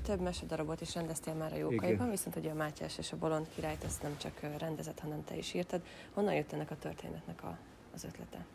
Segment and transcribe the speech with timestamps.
[0.00, 3.46] ugye több mesedarabot is rendeztél már a Jókaiban, viszont ugye a Mátyás és a Bolond
[3.54, 5.80] királyt ezt nem csak rendezett, hanem te is írtad.
[6.12, 7.58] Honnan jött ennek a történetnek a,
[7.94, 8.46] az ötlete?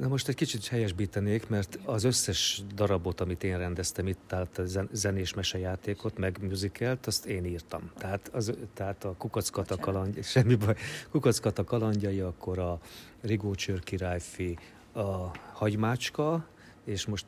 [0.00, 4.62] Na most egy kicsit helyesbítenék, mert az összes darabot, amit én rendeztem itt, tehát a
[4.92, 7.90] zenés mesejátékot, meg musicalt, azt én írtam.
[7.98, 10.74] Tehát, az, tehát a Kukackata kalandja, semmi baj,
[11.10, 12.78] Kukackata kalandjai, akkor a
[13.20, 14.58] Rigó Csőr királyfi,
[14.92, 16.46] a Hagymácska,
[16.86, 17.26] és most,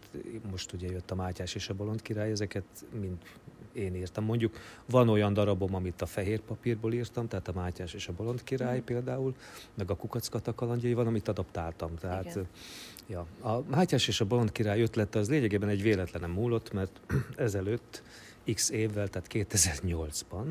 [0.51, 2.65] most ugye jött a Mátyás és a Bolond király, ezeket
[3.01, 3.17] mind
[3.73, 4.25] én írtam.
[4.25, 8.43] Mondjuk van olyan darabom, amit a fehér papírból írtam, tehát a Mátyás és a Bolond
[8.43, 8.85] király mm.
[8.85, 9.35] például,
[9.75, 11.95] meg a Kukackata kalandjai van, amit adaptáltam.
[11.95, 12.47] Tehát, Igen.
[13.07, 17.01] ja, a Mátyás és a Bolond király ötlete az lényegében egy véletlenem múlott, mert
[17.37, 18.03] ezelőtt
[18.55, 20.45] x évvel, tehát 2008-ban,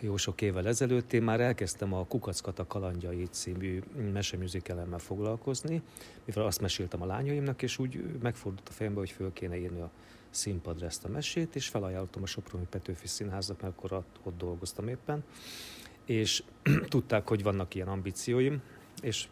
[0.00, 1.12] jó sok évvel ezelőtt.
[1.12, 3.82] Én már elkezdtem a Kukackata kalandjai című
[4.12, 5.82] meseműzikelemmel foglalkozni,
[6.24, 9.90] mivel azt meséltem a lányaimnak, és úgy megfordult a fejembe, hogy föl kéne írni a
[10.30, 15.24] színpadra ezt a mesét, és felajánlottam a Soproni Petőfi Színháznak, mert akkor ott dolgoztam éppen,
[16.04, 16.42] és
[16.88, 18.62] tudták, hogy vannak ilyen ambícióim,
[19.02, 19.28] és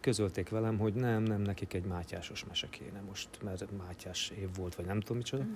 [0.00, 4.74] közölték velem, hogy nem, nem, nekik egy mátyásos mese kéne most, mert mátyás év volt,
[4.74, 5.42] vagy nem tudom micsoda.
[5.42, 5.54] Mm.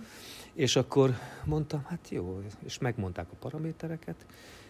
[0.55, 1.15] És akkor
[1.45, 4.27] mondtam, hát jó, és megmondták a paramétereket,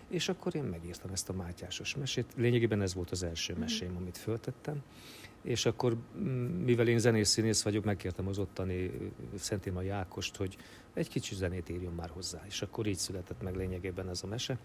[0.08, 2.27] és akkor én megírtam ezt a mátyásos mesét.
[2.36, 3.58] Lényegében ez volt az első mm.
[3.58, 4.83] mesém, amit föltettem.
[5.42, 5.97] És akkor,
[6.64, 8.91] mivel én zenész színész vagyok, megkértem az ottani
[9.39, 10.56] Szentéma Jákost, hogy
[10.95, 12.42] egy kicsi zenét írjon már hozzá.
[12.47, 14.58] És akkor így született meg lényegében ez a mese.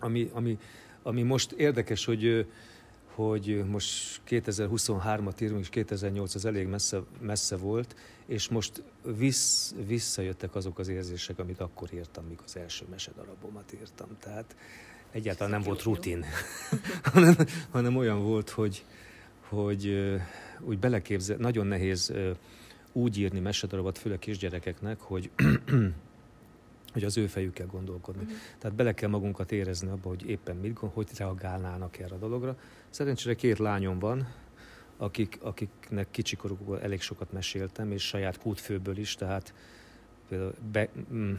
[0.00, 0.58] Ami, ami,
[1.02, 2.46] ami most érdekes, hogy
[3.14, 8.82] hogy most 2023-at írunk, és 2008 az elég messze, messze volt, és most
[9.16, 14.08] vissz, visszajöttek azok az érzések, amit akkor írtam, mikor az első mesedarabomat írtam.
[14.18, 14.56] Tehát
[15.10, 16.24] egyáltalán nem volt rutin,
[17.12, 17.34] hanem,
[17.70, 18.84] hanem olyan volt, hogy,
[19.48, 20.10] hogy
[20.60, 22.12] úgy beleképzel, nagyon nehéz
[22.92, 25.30] úgy írni mesedarabot, főleg kisgyerekeknek, hogy
[26.92, 28.22] hogy az ő fejükkel gondolkodni.
[28.22, 28.38] Uh-huh.
[28.58, 32.56] Tehát bele kell magunkat érezni abba, hogy éppen mit, hogy reagálnának erre a dologra.
[32.90, 34.28] Szerencsére két lányom van,
[34.96, 39.54] akik, akiknek kicsikorukból elég sokat meséltem, és saját kútfőből is, tehát
[40.28, 41.32] például be, mm,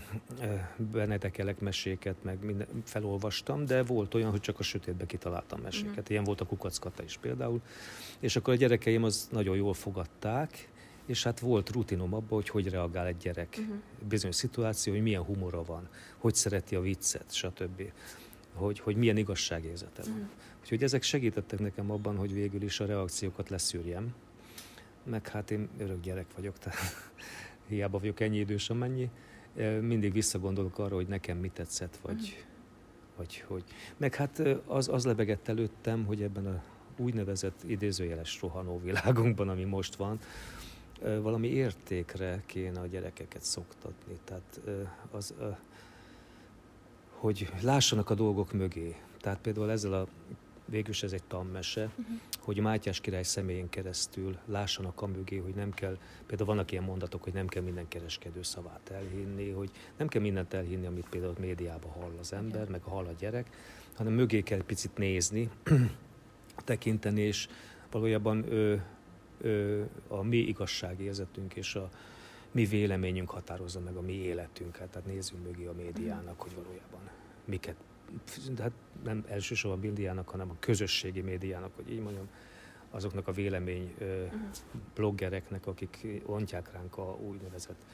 [0.91, 5.89] benedekelek meséket, meg minden, felolvastam, de volt olyan, hogy csak a sötétbe kitaláltam meséket.
[5.89, 6.09] Uh-huh.
[6.09, 7.61] Ilyen volt a kukackata is például.
[8.19, 10.69] És akkor a gyerekeim az nagyon jól fogadták,
[11.11, 13.75] és hát volt rutinom abban, hogy hogy reagál egy gyerek uh-huh.
[14.07, 17.91] bizonyos szituáció, hogy milyen humora van, hogy szereti a viccet, stb.
[18.53, 20.11] Hogy, hogy milyen igazságérzete van.
[20.11, 20.29] Uh-huh.
[20.61, 24.13] Úgyhogy ezek segítettek nekem abban, hogy végül is a reakciókat leszűrjem.
[25.03, 27.11] Meg hát én örök gyerek vagyok, tehát
[27.67, 29.09] hiába vagyok ennyi idős, amennyi.
[29.81, 32.37] Mindig visszagondolok arra, hogy nekem mit tetszett, vagy, uh-huh.
[33.17, 33.63] vagy hogy.
[33.97, 36.63] Meg hát az, az lebegett előttem, hogy ebben a
[36.97, 40.19] úgynevezett idézőjeles rohanó világunkban, ami most van,
[41.21, 44.19] valami értékre kéne a gyerekeket szoktatni.
[44.23, 44.59] Tehát
[45.11, 45.33] az,
[47.09, 48.95] hogy lássanak a dolgok mögé.
[49.19, 50.07] Tehát például ezzel a
[50.65, 52.05] végülis ez egy tanmese, uh-huh.
[52.39, 57.23] hogy Mátyás király személyén keresztül lássanak a mögé, hogy nem kell, például vannak ilyen mondatok,
[57.23, 61.41] hogy nem kell minden kereskedő szavát elhinni, hogy nem kell mindent elhinni, amit például a
[61.41, 62.71] médiában hall az ember, okay.
[62.71, 63.49] meg hall a gyerek,
[63.95, 65.49] hanem mögé kell picit nézni,
[66.65, 67.47] tekinteni, és
[67.91, 68.45] valójában
[70.07, 71.89] a mi igazságérzetünk és a
[72.51, 74.89] mi véleményünk határozza meg a mi életünket.
[74.89, 77.09] Tehát nézzünk mögé a médiának, hogy valójában
[77.45, 77.75] miket,
[78.53, 78.71] de hát
[79.03, 82.27] nem elsősorban a médiának, hanem a közösségi médiának, hogy így mondjam,
[82.91, 83.95] azoknak a vélemény
[84.93, 87.85] bloggereknek, akik ontják ránk a úgynevezett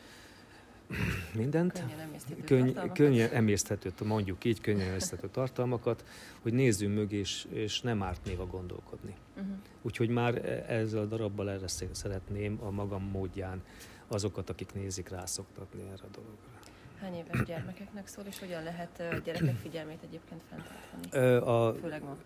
[1.34, 1.74] mindent.
[1.74, 6.04] Könnyen emészthető, Könny, könnyen emészthető mondjuk így, könnyen emészthető tartalmakat,
[6.42, 9.16] hogy nézzünk mögé, és, és nem árt néha gondolkodni.
[9.38, 9.56] Uh-huh.
[9.82, 13.62] Úgyhogy már e, ezzel a darabbal erre szeretném a magam módján
[14.08, 16.58] azokat, akik nézik, rászoktatni erre a dologra.
[17.02, 21.36] Hány éves gyermekeknek szól, és hogyan lehet gyerekek figyelmét egyébként fenntartani?
[21.36, 22.18] A, Főleg ma.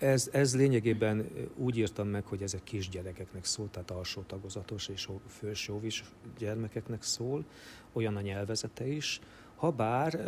[0.00, 5.74] Ez, ez lényegében úgy írtam meg, hogy ezek kisgyerekeknek szól, tehát alsó tagozatos és felső
[5.82, 6.04] is
[6.38, 7.44] gyermekeknek szól,
[7.92, 9.20] olyan a nyelvezete is,
[9.60, 10.20] Habár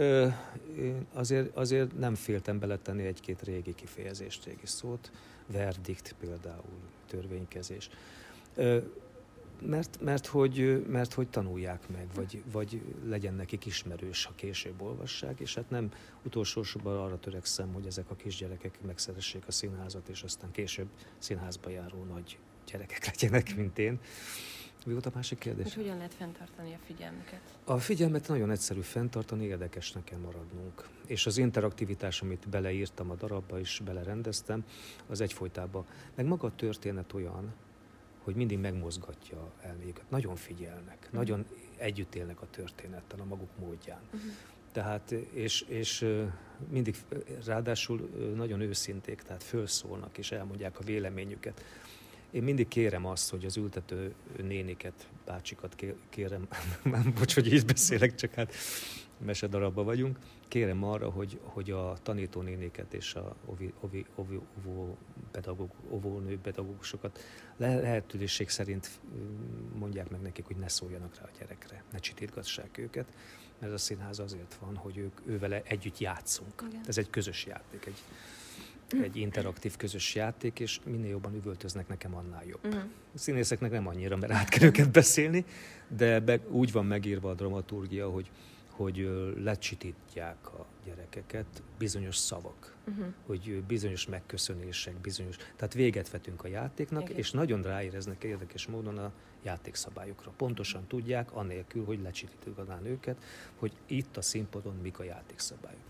[1.12, 5.10] azért, azért nem féltem beletenni egy-két régi kifejezést, régi szót,
[5.46, 7.90] verdikt például, törvénykezés
[9.66, 15.40] mert, mert, hogy, mert hogy tanulják meg, vagy, vagy legyen nekik ismerős, ha később olvassák,
[15.40, 15.90] és hát nem
[16.24, 20.88] utolsó sorban arra törekszem, hogy ezek a kisgyerekek megszeressék a színházat, és aztán később
[21.18, 23.98] színházba járó nagy gyerekek legyenek, mint én.
[24.86, 25.64] Mi volt a másik kérdés?
[25.64, 27.40] Hogy hogyan lehet fenntartani a figyelmüket?
[27.64, 30.88] A figyelmet nagyon egyszerű fenntartani, érdekesnek kell maradnunk.
[31.06, 34.64] És az interaktivitás, amit beleírtam a darabba, és belerendeztem,
[35.06, 35.86] az egyfolytában.
[36.14, 37.54] Meg maga a történet olyan,
[38.22, 40.10] hogy mindig megmozgatja elméjüket.
[40.10, 41.16] Nagyon figyelnek, mm.
[41.16, 41.46] nagyon
[41.76, 44.00] együtt élnek a történettel a maguk módján.
[44.06, 44.30] Uh-huh.
[44.72, 46.06] Tehát, és, és
[46.68, 46.96] mindig
[47.46, 51.64] ráadásul nagyon őszinték, tehát fölszólnak és elmondják a véleményüket.
[52.32, 56.48] Én mindig kérem azt, hogy az ültető néniket, bácsikat kérem,
[57.18, 58.54] bocs, hogy így beszélek, csak hát
[59.24, 60.18] mesedarabban vagyunk,
[60.48, 64.96] kérem arra, hogy, hogy a tanítónénéket és a ovi, ovi, ovi, ovó,
[65.30, 67.20] pedagóg, óvónő pedagógusokat
[67.56, 68.90] le, lehetőség szerint
[69.78, 73.06] mondják meg nekik, hogy ne szóljanak rá a gyerekre, ne csitítgassák őket,
[73.58, 76.64] mert a színház azért van, hogy ők, ővele együtt játszunk.
[76.68, 76.80] Igen.
[76.86, 78.02] Ez egy közös játék, egy,
[78.92, 82.64] egy interaktív közös játék, és minél jobban üvöltöznek, nekem annál jobb.
[82.64, 82.82] Uh-huh.
[83.14, 85.44] A színészeknek nem annyira, mert át kell őket beszélni,
[85.88, 88.30] de be, úgy van megírva a dramaturgia, hogy
[88.72, 93.06] hogy lecsitítják a gyerekeket bizonyos szavak, uh-huh.
[93.26, 95.36] hogy bizonyos megköszönések, bizonyos...
[95.56, 97.16] Tehát véget vetünk a játéknak, Igen.
[97.16, 99.12] és nagyon ráéreznek érdekes módon a
[99.42, 100.32] játékszabályokra.
[100.36, 103.16] Pontosan tudják, anélkül, hogy lecsitítjuk őket,
[103.56, 105.80] hogy itt a színpadon mik a játékszabályok.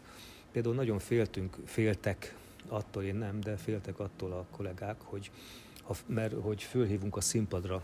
[0.52, 2.34] Például nagyon féltünk, féltek
[2.68, 5.30] attól, én nem, de féltek attól a kollégák, hogy
[5.82, 7.82] ha, mert hogy fölhívunk a színpadra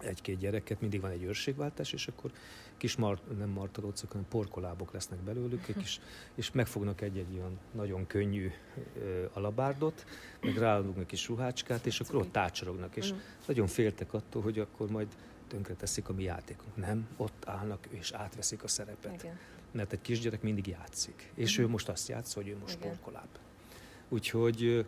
[0.00, 2.30] egy-két gyereket, mindig van egy őrségváltás, és akkor
[2.76, 6.00] kis mar, nem martarócok, hanem porkolábok lesznek belőlük, és,
[6.34, 8.50] és megfognak egy-egy olyan nagyon könnyű
[8.98, 10.06] ö, alabárdot,
[10.40, 13.16] meg ráadunk egy kis ruhácskát, és akkor ott tácsorognak, és mm.
[13.46, 15.08] nagyon féltek attól, hogy akkor majd
[15.48, 16.76] tönkre teszik a mi játékunk.
[16.76, 19.22] Nem, ott állnak és átveszik a szerepet.
[19.22, 19.38] Igen.
[19.72, 21.62] Mert egy kisgyerek mindig játszik, és mm.
[21.62, 22.88] ő most azt játsz, hogy ő most Igen.
[22.88, 23.28] porkoláb.
[24.12, 24.86] Úgyhogy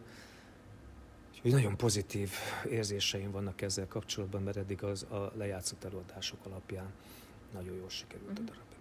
[1.44, 2.30] Úgyhogy nagyon pozitív
[2.70, 6.92] érzéseim vannak ezzel kapcsolatban, mert eddig az a lejátszott előadások alapján
[7.52, 8.72] nagyon jól sikerült a darab.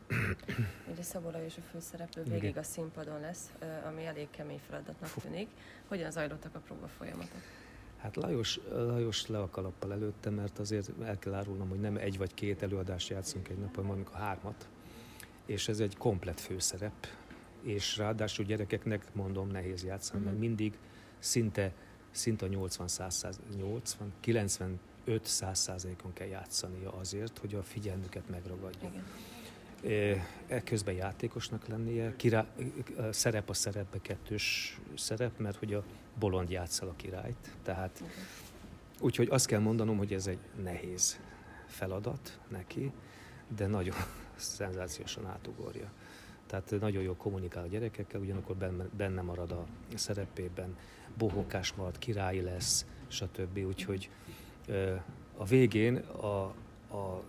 [0.91, 2.57] Ugye Szabola és a főszereplő végig Igen.
[2.57, 3.51] a színpadon lesz,
[3.85, 5.47] ami elég kemény feladatnak tűnik.
[5.87, 7.41] Hogyan zajlottak a próba folyamatok?
[7.97, 12.17] Hát Lajos, Lajos le a kalappal előtte, mert azért el kell árulnom, hogy nem egy
[12.17, 14.67] vagy két előadást játszunk egy napon, hanem a hármat.
[15.45, 17.07] És ez egy komplet főszerep,
[17.61, 20.31] és ráadásul gyerekeknek mondom nehéz játszani, uh-huh.
[20.31, 20.45] mert mhm.
[20.47, 20.77] mindig
[21.19, 21.73] szinte,
[22.11, 23.11] szinte a 80
[23.57, 24.79] 80 95
[25.21, 28.89] 100 százalékon kell játszania azért, hogy a figyelmüket megragadja.
[28.89, 29.03] Igen.
[30.47, 32.45] E, közben játékosnak lennie, kirá,
[33.11, 35.83] szerep a szerepbe kettős szerep, mert hogy a
[36.19, 37.55] bolond játszal a királyt.
[37.63, 38.15] Tehát, uh-huh.
[38.99, 41.19] úgyhogy azt kell mondanom, hogy ez egy nehéz
[41.67, 42.91] feladat neki,
[43.55, 43.95] de nagyon
[44.35, 45.91] szenzációsan átugorja.
[46.51, 49.65] Tehát nagyon jól kommunikál a gyerekekkel, ugyanakkor benne, benne marad a
[49.95, 50.77] szerepében,
[51.17, 53.57] bohókás marad, királyi lesz, stb.
[53.57, 54.09] Úgyhogy
[55.37, 56.43] a végén a,
[56.95, 57.23] a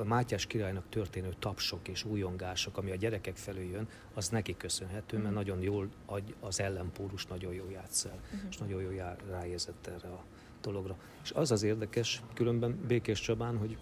[0.00, 5.16] a Mátyás királynak történő tapsok és újongások, ami a gyerekek felől jön, az neki köszönhető,
[5.16, 5.34] mert mhm.
[5.34, 5.88] nagyon jól
[6.40, 8.48] az ellenpólus nagyon jól játsz el, uh-huh.
[8.50, 10.24] és nagyon jól ráérzett erre a
[10.60, 10.96] dologra.
[11.22, 13.76] És az az érdekes, különben Békés Csabán, hogy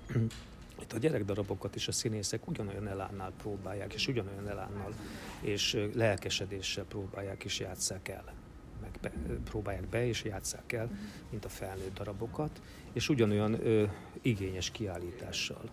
[0.80, 4.92] itt a gyerekdarabokat is a színészek ugyanolyan elánnal próbálják, és ugyanolyan elánnal
[5.40, 8.32] és lelkesedéssel próbálják és játsszák el.
[8.80, 9.12] Meg be,
[9.44, 10.90] próbálják be és játsszák el,
[11.30, 12.60] mint a felnőtt darabokat,
[12.92, 13.84] és ugyanolyan ö,
[14.22, 15.70] igényes kiállítással.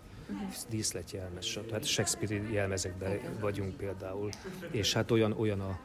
[0.70, 4.30] Díszletjelmez, hát Shakespeare jelmezekben vagyunk például,
[4.72, 5.80] és hát olyan, olyan a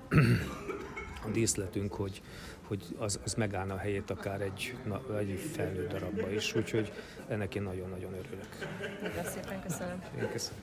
[1.32, 2.22] díszletünk, hogy,
[2.62, 6.92] hogy az, az megállna a helyét akár egy, na, egy felnőtt darabba is, úgyhogy
[7.28, 8.48] ennek én nagyon-nagyon örülök.
[9.02, 10.02] Nagyon szépen köszönöm.
[10.18, 10.62] Én köszönöm.